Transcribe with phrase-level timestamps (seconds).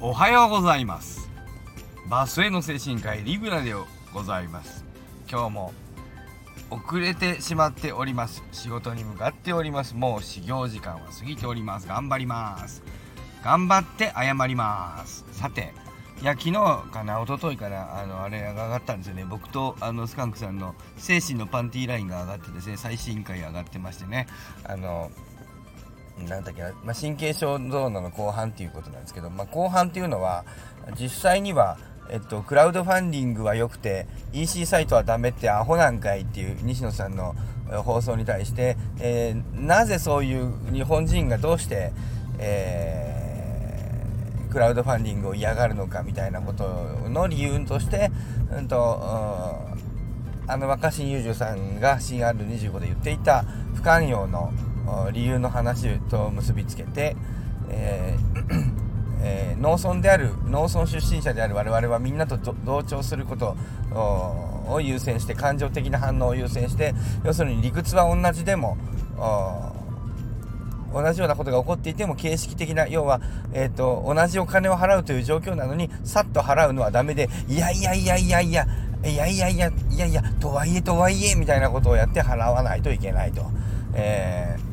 [0.00, 1.28] おはようございます。
[2.08, 3.74] バスへの精神科医リブラで
[4.14, 4.84] ございます。
[5.28, 5.72] 今日も
[6.70, 8.44] 遅れてしまっております。
[8.52, 9.96] 仕事に向かっております。
[9.96, 11.88] もう始業時間は過ぎております。
[11.88, 12.84] 頑張ります。
[13.42, 15.24] 頑張って謝ります。
[15.32, 15.74] さて
[16.22, 16.52] いや昨日
[16.92, 19.24] かな一昨日かなあのあれが上がったんですよね。
[19.24, 24.28] 僕とあのスカンクさんの精神のパンティーラインが上がってですね最新回上がってましてね。
[24.62, 25.10] あの
[26.26, 30.44] なんだっけな、まあ、神経症ゾーンの後半っていうことなんですけど、まあ、後半っていうのは
[30.98, 31.78] 実際には
[32.10, 37.34] えっと、クラウドファンディングは良くて EC サイトはダメってアホなんかいっていう西野さんの
[37.84, 41.92] 放送に対して、えー、なぜそういう日本人がどうして、
[42.38, 46.64] えー、クラウドファンディングを嫌がるのかみたいなこと
[47.10, 48.10] の理由として、
[48.56, 48.76] うんと、
[50.46, 53.42] あの若新雄二さんが CR25 で言っていた
[53.74, 54.50] 不寛容の
[55.12, 57.16] 理由の話と結びつけて、
[57.68, 58.88] えー
[59.20, 63.56] えー、農村である農村出身者である我々はみんなと同調すること
[63.92, 68.76] を優先して感情的な反応を優先して要するに理屈は同じでも
[70.92, 73.20] 同じようなことが起こっていても形式的な要は、
[73.52, 78.66] えーと、同じお金を払うという状況なのにさっと払うのはダメでいやいやいやいやいや
[79.04, 83.42] いやいやいやいやいやとはいえとはいえみたいなことをやって払わないといけないと、
[83.94, 84.67] えー、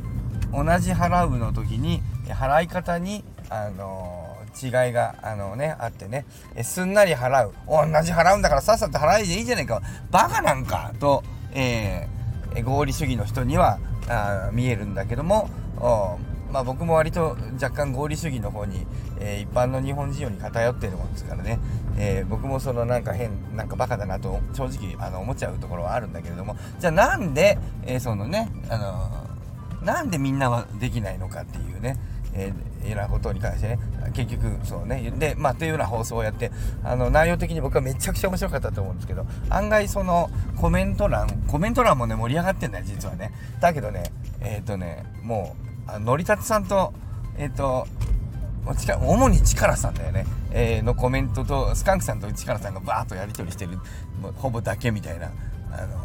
[0.55, 4.25] 同じ払うの時に払い方にあのー
[4.55, 6.25] 違いがあのねあってね。
[6.63, 7.53] すんなり払う。
[7.67, 9.81] 同じ払うんだからさっさと払いでいいじゃないか。
[10.11, 15.49] バカなんかと、えー、合理主義の人にはあ見えるんだけども
[16.51, 18.87] まあ、僕も割と若干合理主義の方に、
[19.19, 21.59] えー、一般の日本人より偏ってるもんですからね、
[21.97, 26.55] えー、僕もそのなんか変なんかバカだなと正直あの思っちゃうところはあるんだけれども。
[26.79, 29.24] じゃあなんで、えー、そのねあの
[29.85, 31.97] なんでみんなはできないのかっていうね、
[32.33, 33.79] えー、なことに関してね。
[34.13, 35.11] 結局そうね。
[35.17, 36.51] でまあというような放送をやって
[36.83, 43.31] あの内容的に僕はめちゃくちゃ面白かったと思うんですけど案外そのコメント欄コメント欄もね盛り上がってんだよ実はね。
[43.59, 44.11] だけどね
[44.41, 45.55] えっ、ー、とねも
[45.87, 46.93] うあのりたつさんと
[47.37, 47.87] えっ、ー、と
[48.65, 53.77] 主に力さんだよね、えー、のコメントとスカンクさんと力さんがバーッとやり取りしてる
[54.19, 55.31] もうほぼだけみたいな
[55.71, 56.04] あの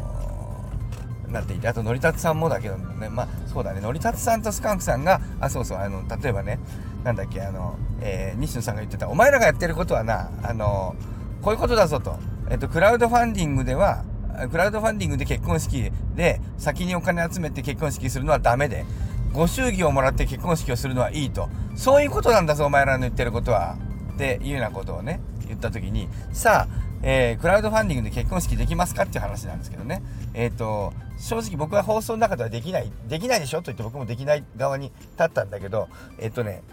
[1.31, 3.81] なっていてあとのりたつさんもだけどねまあそうだね。
[3.81, 6.59] のりたつさんとスカンクさんがあそうそうあの例えばね
[7.03, 10.95] なんだっけあの、えー、西野さんが言ってたお前らがやってることはなあの
[11.41, 12.17] こういうことだぞと、
[12.49, 14.03] えっと、クラウドファンディングでは
[14.51, 18.85] クラウドファンディングで結婚式で先にお金集めて結婚式するのはダメで
[19.33, 21.49] ご祝儀をもらって結婚式をするのはいいと。
[21.75, 23.77] そういうことなんだぞお前らの言ってることは。
[24.13, 30.03] っていうようなことをね言った時にさあえー、クラウドファンディングで結婚式できますかっていう話なんですけどね。
[30.33, 35.87] えっ、ー、と、正直僕は放送の中ではできない、できないでしょと言って僕もできない側に立ったんだけど、
[36.17, 36.63] えっ、とね、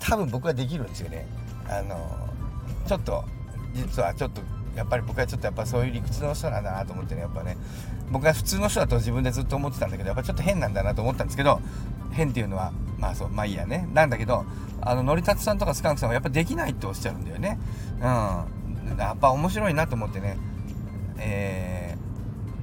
[0.00, 1.26] 多分僕はできるんですよね。
[1.68, 2.28] あの
[2.86, 3.24] ちょっと、
[3.74, 4.40] 実はちょっと、
[4.74, 7.58] やっぱり僕はちょっとやっぱそういう理屈の人なんだなと思ってね、やっぱね、
[8.10, 11.60] 僕は普通の人だと自分でずっと思ってたんだけど、やっぱちょっと変なんだなと思ったんですけど、
[12.12, 13.86] 変っていうのは、まあそう、まあいいやね。
[13.92, 14.46] なんだけど、
[14.80, 17.58] あの、のりたつさんとかスカンクさんはやっぱできないっておっしゃるんだよね。
[17.98, 18.96] うん。
[18.98, 20.38] やっぱ面白いなと思ってね。
[21.18, 21.67] えー、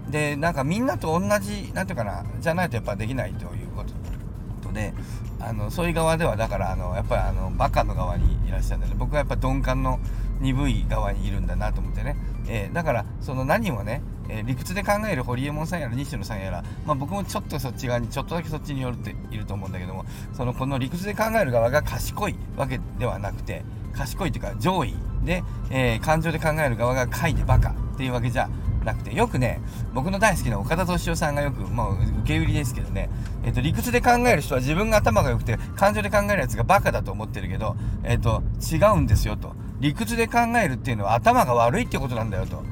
[0.09, 4.93] でなんかみんなと同じ何ていうかなじゃないとやっぱできないということで
[5.39, 9.99] あのそういう側ではだからあのやっぱりあのバカの側にいらっしゃるんで、ね、僕はやっぱ鈍感の
[10.41, 12.17] 鈍い側にいるんだなと思ってね、
[12.47, 24.93] えー、だからその何もね、えー、理屈で考える堀江門さんやら西野さんやら、まあ、僕もちょっとそっち側にちょっとだけそっちによるっていると思うんだけどもそのこの理屈で考える側が賢いわけではなくて賢いっていうか上位
[25.23, 28.49] で、えー、感情で考える側が書いてバカっていうわけじゃ
[28.85, 29.59] なくてよくね
[29.93, 33.09] 僕の大好きな岡田敏夫さんがよくもう受け売りですけどね、
[33.43, 39.53] えーと、理屈で考える人は自分が頭が良くて感情で考えるやつがバカだと思ってるけど、えーと、違うんですよと。
[39.79, 42.63] 理屈で考えるっていうのは頭が悪いってことなんだよと。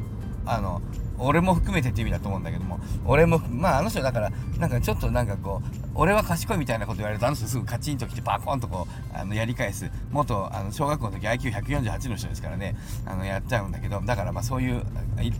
[0.45, 0.81] あの
[1.19, 5.61] 俺も含めてって意味だと思うんだけども俺もまああの人だからなんかちょっとなんかこ
[5.92, 9.89] う俺は賢いみたいなこと言われるとあの人すぐカチンときてバコンとこうあのやり返す。
[10.11, 12.75] 元あの小学校の時 IQ148 の人ですからね。
[13.05, 14.83] あのやっちゃうんだけどだからまあそういう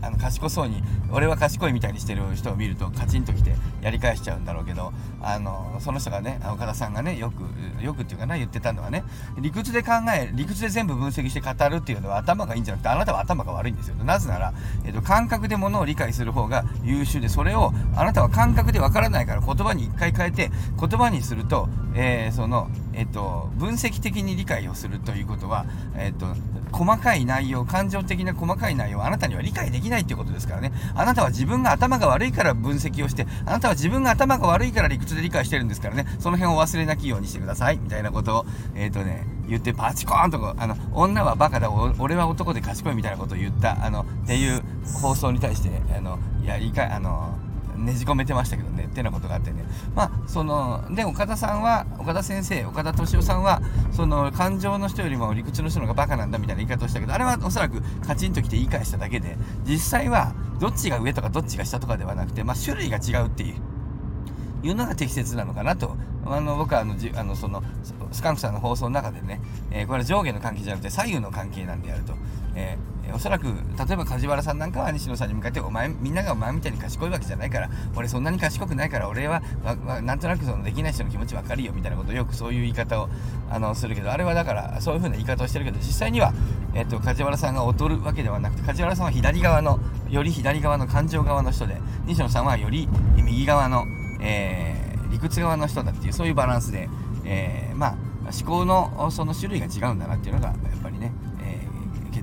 [0.02, 7.44] あの賢そうに俺は賢いみたいにしてる人を見るとカチンときてやり返しちゃうんだろうけどあのその人がね岡田さんがねよく
[7.82, 9.04] よくっていうかな言ってたのはね
[9.38, 14.52] 理屈で考え理屈で全部分析して語るっていうのは頭がいいんじゃなくてあなたは頭が悪いんですよなぜなら、
[14.84, 26.26] えーと、感覚で物を理解する方が優秀でそれをあなたは感覚でわからないから言葉に一回変えてで言葉にすると、えー、そのえっと、分析的に理解をするということは、えっと、
[26.70, 30.72] 細かい内容、感情的な細かい内容をあなたには理解できないっていうことですからね。
[30.94, 36.06] あなたは自分が頭が悪いから分析をして、あなたは自分が頭が悪いから理屈で理解してるんですからね。
[36.20, 37.78] その辺を忘れなきようにしてください。
[37.78, 44.62] みたいなことを、えっ、とね、言ってパチコーンとこあの女はバカだ俺は男で賢いみたいなことを言ったあのっていう
[45.02, 47.36] 放送に対してあのいやいかあの
[47.76, 49.64] ねじ込めてましたけどねってなことがあってね。
[49.94, 53.60] まあそので岡田さんは岡田先生岡田敏夫さんは
[53.92, 63.56] その感情の人よりも理屈の人の方がバカなんだみたいな言い方をしたけどあれはおそらくカチンときて言い返しただけで実際はどっちが上とかどっちが下とかではなくて、まあ、種類が違うっていう
[64.66, 65.96] いうのが適切なのかなと。
[66.26, 67.62] あの僕はあのじあのその
[68.10, 69.40] スカンクさんの放送の中でね、
[69.70, 72.14] えー、これは上下の関係じゃなくて左右の関係なんであると、
[72.54, 79.42] えー、おそらく例えば梶原さんなんかは西野さんに向かってお前みんながお前みたいに賢いわけじゃないから俺そんなに賢くないから俺は
[80.02, 83.08] なんとなくそのできない人の気持ち分かるよみたいなことをよくそういう言い方を
[83.50, 86.32] あのするけどあれはだからそういう風な言い方をしてるけど実際には、
[86.74, 89.78] えーと、梶原さんが劣るわけではなくて梶原さんは左側の
[90.08, 93.84] より左側の感情側の人で西野さんはより右側の、
[94.20, 94.84] えー
[95.14, 96.88] 理屈側の人だっていうそういうバランスで、
[97.24, 101.12] えー、まあ思考のその種類が違うんだなっていうのがやっぱりね、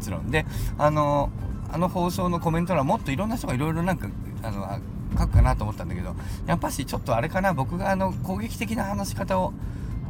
[0.02, 0.46] 結論で
[0.78, 1.30] あの
[1.72, 4.10] あの放送のコメント欄もっといろんな人がいろいろなんか
[4.42, 4.80] あの
[5.18, 6.16] 書くかなと思ったんだけど
[6.48, 9.54] やっぱしちょっとあれかな僕があの攻撃的な話し方を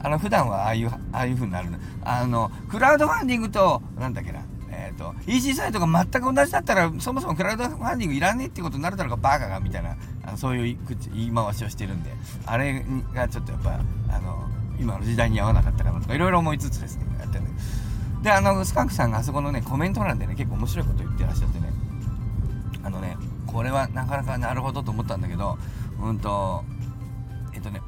[0.02, 1.70] あの普段はああいうああいう風になる
[2.04, 10.78] あのクラウドファンディングとなんだっけなえーと、EC サイトが全く同じだったらそもそもクラウドファンディングいらねえってことになるだろうかバカがみたいなあのそういう
[11.14, 12.12] 言い回しをしてるんで
[12.46, 12.84] あれ
[13.14, 14.48] がちょっとやっぱあの
[14.80, 17.44] 今の時代に合わなかったかなとかいろいろ思いつつですねやってる
[18.21, 21.71] であのスカンクさんがあそこのねコメント欄でね結構面白いこと言ってらっしゃってね。
[22.83, 25.57] あのねこれはなかなかなるほどと思ったんだけど
[26.01, 26.63] うんと
[27.53, 27.81] えっとね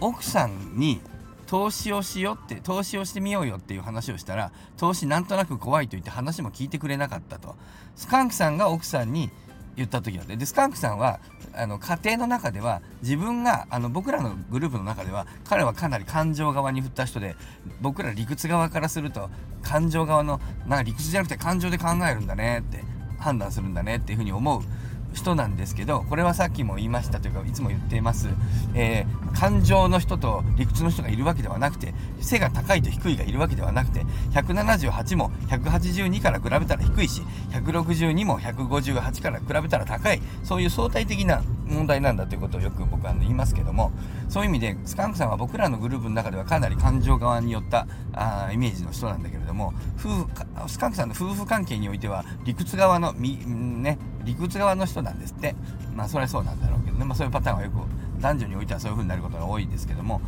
[0.00, 1.00] 奥さんに
[1.46, 7.56] 投資をしようって投資をしてみようよっていう話をしたら投資なんとなく怖いと言って話も聞いてくれなかったと。
[7.96, 9.30] スカンクさんが奥さんに
[9.76, 11.20] 言った時なんででスカンクさんは
[11.54, 17.36] あの家庭の中では自分があの僕らのグループの中では彼はかなり感情側に振った人で
[17.80, 19.30] 僕ら理屈側からすると
[19.62, 22.84] 感情側のなんか理屈じゃなくて感情で考えるんだねって
[23.18, 24.62] 判断するんだねっていうふうに思う
[25.12, 28.28] 人なんですけどこれはさっきも言いましたというかいつも言っています、
[28.74, 43.92] えー、感情の人と理屈の人がいるわけではなくて背が高いと低いがいるわけではなくて178も182から比べたら低いし162も158から比べたら高いそういう相対的な問題なんだということをよく僕は言いますけども
[44.28, 50.26] そういう意味でスカンクさんは僕らのグループの中ではかなり感情側によったあイメージの人なんだけれども夫婦
[50.68, 55.54] スカンクさんの夫婦関係においては理屈側のみ、ね、理屈側の人なんですって。
[55.94, 57.74] まあそれはそうなんだろうけどね、まあ、そういうパターンはよく
[58.20, 60.20] 男女においてはそういう風になることが多いんですけども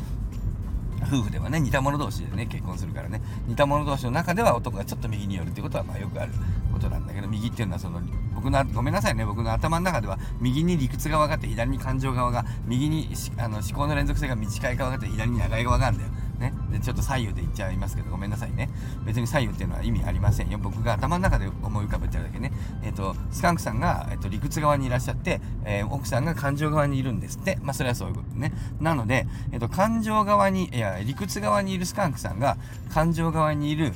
[1.05, 3.21] 夫婦ではね似た者同士でね結婚するからね。
[3.47, 6.33] 似た者同士の中では男がちょっと右に寄るってことはまあよくある。
[6.73, 8.01] ことなんだけど右っていうのはその
[8.35, 9.25] 僕のごめんなさいね。
[9.25, 13.09] 僕の頭の中では右に理屈が分かって左に感情側が右に
[13.39, 16.13] あの思考の連続性が短い側が分かって左に長い側があるんだよ。
[16.43, 18.69] ね、でちょっと左右で言っちゃいますけどごめんなさいね。
[19.05, 20.59] 別に左右っていうのは意味ありませんよ。
[20.59, 22.53] 僕が頭の中で思い浮かべてるだけね。
[22.83, 27.59] えっ、ー、とスカンクさんが、えーと、理屈側にいらっしゃって、えー、奥さんが感情側にいるんですって。
[27.63, 28.53] まあそれはそういうことね。
[28.81, 32.57] なので、えーと、感情側にいや理屈側にいるスカンクさんが
[32.93, 33.93] 感情側にいる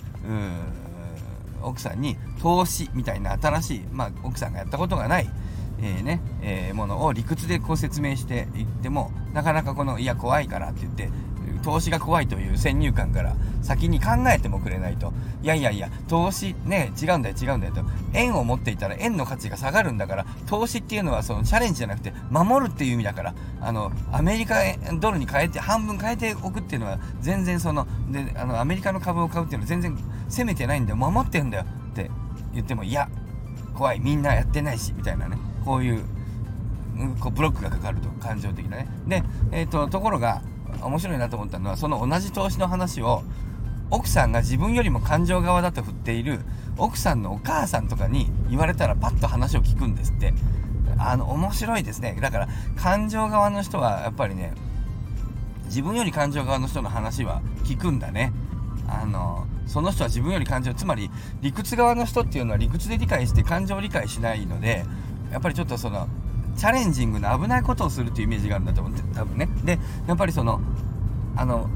[1.62, 5.28] 奥さんに投資みたいな新しい、まあ、奥さんがやったことがない
[5.78, 11.10] えー、ねえー、ものを理屈でこう説明していってもなかなかこのいや怖いからって言って
[11.62, 15.12] 投資が怖いという先入観から先に考えてもくれないと。
[15.43, 17.82] いやいやいや投資ね違うんだよ違うんだよと。
[18.15, 24.62] 円を持っていたら円の価値が下がるんだから投資っていうのはそのチャレンジじゃなくて守るっていう意味だからあのアメリカ
[25.00, 29.98] ドルに変えて半分変えておくっていうのは全然そのであのアメリカの株を買うっていうのは全然
[30.29, 30.96] 攻めてないんだよ。
[30.96, 31.65] 守ってるんだよ。
[32.56, 33.08] 言ってもいや
[33.75, 35.39] 怖いみんなやってないしみたいなね。
[35.65, 36.05] こういう
[37.20, 38.89] こうブロックがかかると感情的なね。
[39.06, 39.22] で、
[39.53, 40.43] えーとところが
[40.82, 43.22] 面白いなと思ったのはその同じ投資の話を
[43.91, 46.41] 奥さんが自分よりも感情側だと振っている
[46.77, 50.34] 奥さんのお母さんとかに言われたらパッと話を聞くんですって。
[50.98, 52.17] あの面白いですね。
[52.22, 54.55] だから感情側の人はやっぱりね
[55.67, 58.32] 自分より感情側の人の話は聞くんだね。
[58.89, 64.85] あのその人は自分より感情つまり理屈側の人っていうのは理屈で理解して感情を理解しないので
[65.32, 66.08] やっぱりちょっとその
[66.56, 69.49] チャレンジングな危ないことをするっていうイメージがあるんだと思って多分ね。
[69.65, 70.61] でやっぱりその
[71.37, 71.69] あの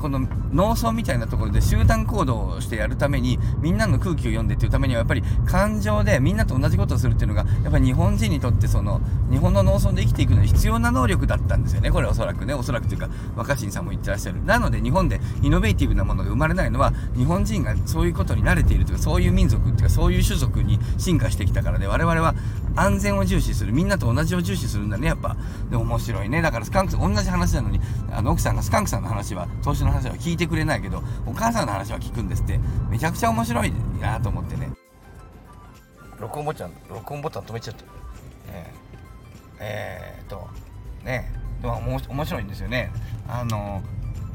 [0.00, 0.20] この
[0.52, 11.90] 農村みたいなところで集団行動をしてやるためにみんなの空気を読んでっていうためにはやっぱり感情でみんなと同じことをするっていうのがやっぱり日本人にとってその日本の農村で生きていくのに必要な能力だったんですよね。
[11.90, 14.44] これおそらくねおそらくというか若新さんも言ってらっしゃる。
[14.44, 22.34] なので日本でイノベーティブなものが生まれないのは日本人がそういうことに慣れているというかそういう民族っていうかそういう種族に進化してきたからで我々は
[22.76, 23.72] 安全を重視する。
[23.72, 25.36] みんなと同じを重視するんだねやっぱ。
[25.70, 26.42] で面白いね。
[26.42, 32.58] だからスカンク同じ話なのにあの奥さんがスカンクさんの話は投資の話は聞いてくれないけどお母さんの話は聞くんですって。
[32.90, 34.70] めちゃくちゃ面白いなと思ってね。
[36.18, 37.84] 録音ボタン録音ボタン止めちゃった
[38.48, 40.48] えー、えー、と
[41.04, 41.32] ね。
[41.60, 42.90] でも面白いんですよね。
[43.28, 43.82] あの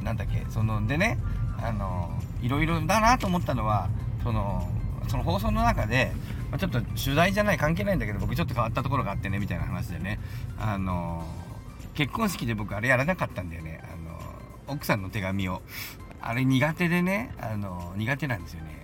[0.03, 0.45] なんだっけ。
[0.49, 1.17] そのでね
[1.61, 2.09] あの
[2.41, 3.89] いろいろだなと思ったのは
[4.23, 4.67] その
[5.09, 6.11] その放送の中で、
[6.51, 10.19] まあ、ちょっと取材じゃない関係ないんだけど僕ちょっと変わったところがあってねみたいな話でね。
[10.57, 11.25] あの
[11.95, 13.81] 結婚式で僕あれやらなかったんだよね。
[13.83, 15.61] あの奥さんの手紙を。
[16.21, 18.78] あれ苦手でねあの苦手なんですよね。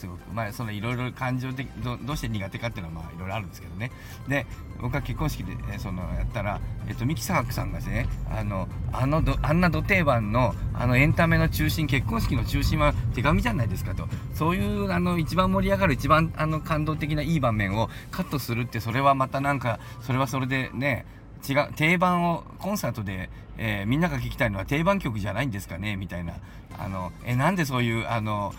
[0.00, 3.90] すごくまあそのいろいろ感情的どうして苦手かっていうのはまあいろいろあるんですけどね。
[4.28, 4.46] で
[4.80, 14.08] 僕は結婚式で、えそのやったら、えっと、ミキサーさんがですねあのあのどあんなど定番のあのエンタメの中心結婚式の中心は手紙じゃないですかと。
[14.34, 21.04] そういうあの一番盛り上がる一番あの感動的ないい場面をカットするってそれはまたなんかそれはそれでね
[21.48, 26.34] 違う定番をコンサートで、えー、みんなが聞きたいのは定番曲じゃないんですかねみたいな。
[26.78, 28.54] あのえなんでそういうあの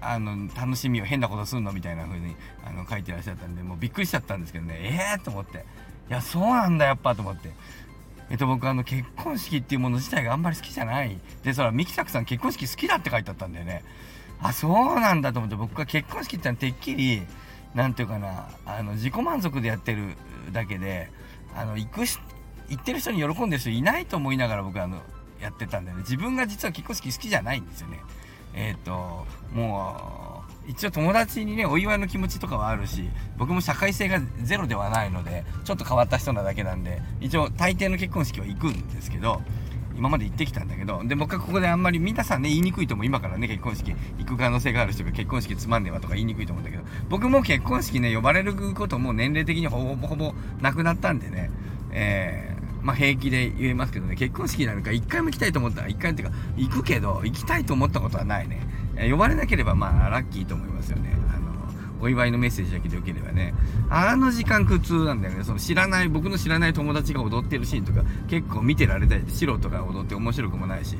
[0.00, 1.72] あの楽しみを変なことすんの？
[1.72, 4.74] みたいな風にあの書いてらっしゃったんでもうびっくりしちゃったんですけどね。
[4.78, 5.64] ええー、と思って。
[6.08, 7.50] いやそうなんだやっぱと思って。
[8.30, 11.18] えっと僕あの結婚式っていうもの自体があんまり好きじゃない。
[11.42, 13.84] でそらミキサクさん結婚式好きだって書いてあったんだよね。
[14.40, 17.22] あそうなんだと思って僕は結婚式ってのはてっきり
[17.74, 20.16] 何て言うかなあの自己満足でやってる
[20.52, 21.10] だけで
[21.56, 22.18] あの行くし
[22.68, 25.02] 行ってる人に喜んでる人いないと思いながら僕あの
[25.40, 26.02] やってたんだよね。
[26.02, 28.00] 自分が実は結婚式好きじゃないんですよね。
[28.58, 29.24] えっ、ー、と
[29.54, 39.40] もう一応友達にねお祝いの気持ちとかはあるし僕も社会性がゼロではないのでちょっと変わった人なだけなんで一応大抵の結婚式は行くんですけど
[39.96, 43.06] 今まで行ってきたんだけどで僕はここであんまり皆さんね言いにくいと思う。
[43.06, 51.50] 今からね結婚式行く可能性がある人が結婚式つまんねえわとか言いにくいと思うんだけど僕も結婚式ね呼ばれることも年齢的にほぼほぼなくなったんでね
[51.92, 58.60] えーまあ、平気で言えますけどね、結婚式なんか一回も行きたいと思ったら、一回っていうか、行くけど、行きたいと思ったことはないね。
[59.10, 61.16] 呼ばれなければ、まあ、ラッキーと思いますよね。
[61.34, 61.48] あの、
[62.00, 63.54] お祝いのメッセージだけでよければね。
[63.90, 65.44] あの時間苦痛なんだよね。
[65.44, 70.96] その知らない、僕の知らない友達が踊ってるシーンとか、結構見てられたり、素人が踊って面白くもないし、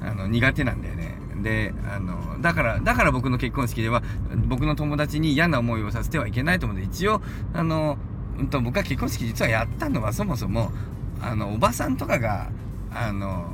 [0.00, 1.18] あの、苦手なんだよね。
[1.42, 4.02] で、あの、だから、だから僕の結婚式では、
[4.46, 7.22] 僕の友達に嫌な思いをさせてはいけないと思って、一応、
[7.54, 7.98] あの、
[8.38, 10.72] うんと、僕は結婚式実はやったのはそもそも、
[11.22, 12.50] あのおばさんとかが
[12.92, 13.46] あの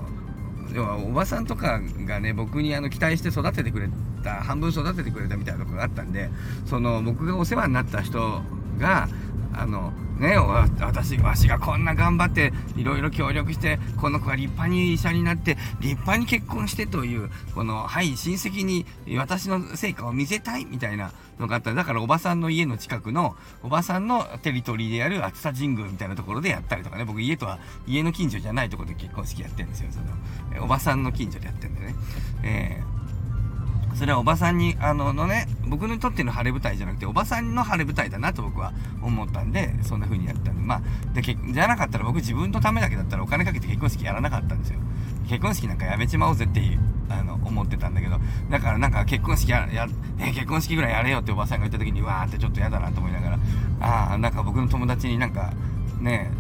[0.73, 3.89] 要はおばさんとかがね僕にあの期待して育ててくれ
[4.23, 6.29] た半分育ててくれたみたいなとこがあったんで
[6.67, 8.43] その僕がお世話になった人
[8.79, 9.09] が
[9.53, 10.37] あのね
[10.81, 18.87] 私わしがこんな頑張っていろいろ協力してこの子が立派に医者になって立派に結婚してというこのはい親戚に
[19.17, 21.75] 私の成果を見せたいみたいなのがあった。
[21.75, 29.91] だからおばさんの家の近くのおばさんのテリトリーである熱田神宮みたいなところでやったりとかね僕家とは家の近所じゃないところで結婚式やってるんですよ。
[29.91, 30.01] そ
[30.59, 31.95] のおばさんの近所でやってるんでね。
[32.43, 32.97] えー
[33.97, 38.73] それはおばさんに、あの、のね、僕にとっての晴れ舞台じゃなくて、おばさんの晴れ舞台だなと僕は
[39.03, 40.83] 思ったんで、そんな風にやったんで、まあ、
[41.15, 44.81] で、じゃなかったら僕自分のためだけだったらお金かけて結婚式やらなかったんですよ。
[45.29, 48.19] 結婚式なんかやめちまおうぜっていう、あの、思ってたんだけど、
[48.51, 49.89] だからなんか結婚式や、や、
[50.19, 53.39] え、結婚式ぐらいやれよっておばさんが言った時に、わーってちょっと嫌だなと思いながら、
[53.81, 55.55] ああ、なんか僕の友達になんか、
[56.01, 56.31] ね、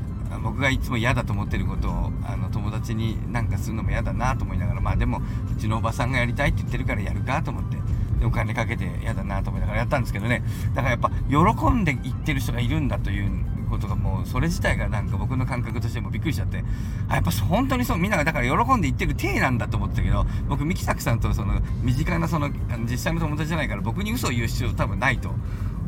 [0.42, 7.76] 僕がいつも嫌だと思ってることをあの友達になんかするのも嫌だなと思いながらまあでもうちのおばさんがやりたいって言ってるからやるかと思って
[8.18, 10.42] でお金かけて嫌だなと思いながらやったんですけどね。
[10.74, 13.30] だからやっぱ喜んで言ってる人がいるんだという
[13.68, 16.64] ことがもうそれ自体がなんか僕の感覚としてもびっくりしちゃって
[17.08, 22.50] あやっぱ本当にそうみんながだから喜んで言ってる体なんだと思ってたけど僕三木作さんとその身近なその
[22.88, 25.30] 実際の友達じゃないから僕に嘘を言う必要多分ないと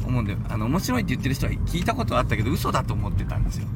[0.06, 3.66] 思うんであの面白いって言ってる人は聞いたことはあったけど嘘だと思ってたんですよ。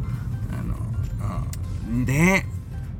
[2.05, 2.45] で、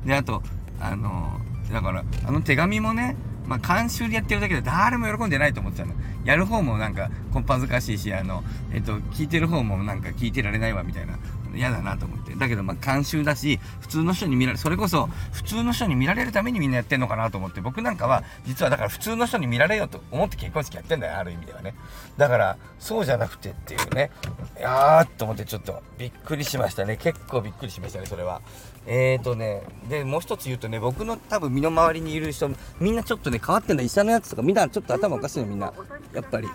[0.05, 0.43] で、あと、
[0.79, 1.39] あの、
[1.71, 5.93] だから、あの手紙もね、まあ、監修でやってるだけで誰も喜んでないと思ってたの。
[6.23, 11.17] やる方もなんか、こっぱずかしいし、あの、えっと、聞いてる方もなんか聞いてられないわ、みたいな。
[11.55, 12.22] 嫌だなと思って。
[12.37, 21.75] だけど、まあ、監修だし、普通の人に見られ、それこそ、普通の人に見られるためにみんなやってんのかなと思って、僕なんかは、実はだから普通の人に見られようと思って結婚式やってんだよ、ある意味ではね。
[22.17, 24.11] だから、そうじゃなくてっていうね。
[24.57, 26.97] いやーっと思って、ちょっと、びっくりしましたね。
[26.97, 28.41] 結構びっくりしましたね、それは。
[28.85, 32.49] えーとね、で、もう一つ言うとね、僕の多分身の回りにいる人、
[32.79, 33.83] みんなちょっとね、変わってんだ。
[33.83, 35.73] 医者のやつとか、みんなちょっと頭おかしいの、みんな。
[36.13, 36.47] やっぱり。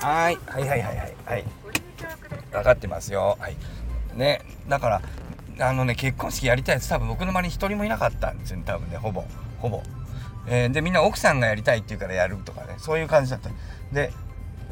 [0.00, 1.16] はい、はいはいはいはい。
[1.26, 1.44] はい。
[2.52, 3.36] 分かってますよ。
[3.38, 3.56] はい。
[4.18, 5.00] ね、だか
[5.58, 9.24] ら、あのね、結婚式やりたいやつ多分僕の周りに一人もいなかったんですよね、多分ね、ほぼ。
[9.58, 9.82] ほぼ。
[10.46, 13.50] えー、で、みんな奥さんがやりたいって言うからやるとかね、そういう感じだった。
[13.92, 14.12] で、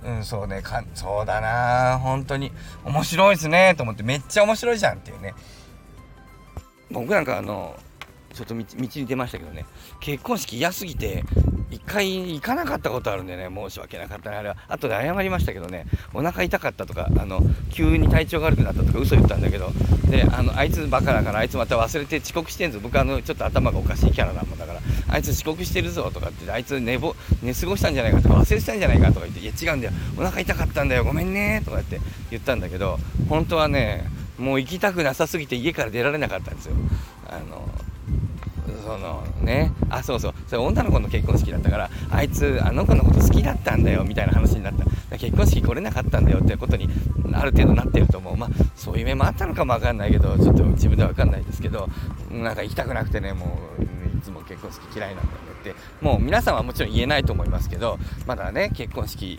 [0.06, 2.52] うんそうねかそうだな本当に
[2.84, 5.34] 面白いですねと思ってめっちゃ面白いじゃんっていうね
[6.92, 7.76] 僕なんかあの
[8.32, 9.66] ちょっと道に出ましたけどね
[9.98, 11.24] 結婚式嫌すぎて
[11.70, 14.56] 一回行かなかったことあるんでね申し訳なかったねあれは。
[14.68, 19.70] 後で謝りましたけどねお腹痛かったとかあの急に体調が悪くなったとか嘘言ったんだけど
[20.08, 22.78] であのあいつバカだからあいつまた忘れて遅刻してんぞ。
[22.80, 29.92] 僕あのちょっと頭がおかしいキャラなもんだからあいつ遅刻してるぞとかってあいつ寝ぼ寝過ごしたんじゃないかとか忘れてたんじゃないかとか言っていや違うんだよ。
[30.16, 31.04] お腹痛かったんだよ。
[31.04, 34.04] ごめんねとかって言ったんだけど本当はね
[34.38, 36.76] もう行きたくなさすぎて家から出られなかったんですよ。
[37.28, 37.68] あの
[38.84, 39.72] そのね。
[39.90, 40.34] あそうそう。
[40.46, 44.84] それ女の子の結婚式だったからあいつあの子のこと好きだったんだよみたいな話になった。
[45.18, 46.88] 結婚式来れなかったんだよってことに
[47.32, 48.36] ある程度なってると思う。
[48.36, 51.88] まあそういう面もあったのかも分かんないけどちょっと自分では分かんないですけど
[52.30, 53.82] なんか行きたくなくてねもう
[54.18, 59.38] いつも結婚式嫌いなんだよねってもう皆さんはもちろん言えないと思いますけどまだね結婚式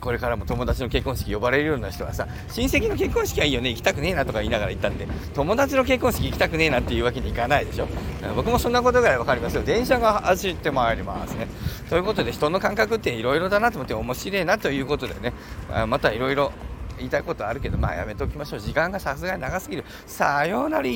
[0.00, 7.88] これからも友達の結婚式呼ばれるような人はさ親戚の結婚式はいいよね行きたくねえなとか言いながら行ったんで友達の結婚式行きたくねえなっていうわけにいかないでしょ。
[8.36, 9.62] 僕もそんなことぐらい分かりますよ。
[9.62, 11.48] 電車が走ってまいりますね。
[11.88, 15.32] ということで人の感覚っていろいろだなと思って面白いなということでね
[15.86, 16.52] またいろいろ
[16.98, 18.60] 言いたいことあるけどまあやめておきましょう。
[18.60, 19.84] 時間がさすがに長すぎる。
[20.06, 20.88] さようなら。